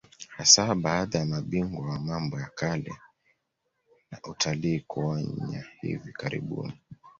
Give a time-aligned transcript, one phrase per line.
[0.37, 2.93] Hasa baada ya mabingwa wa mambo ya kale
[4.11, 6.73] na utalii kuonya hivi karibuni